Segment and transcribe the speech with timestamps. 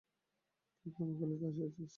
[0.79, 1.89] তুই কি আমাকে লইতে আসিয়াছিস?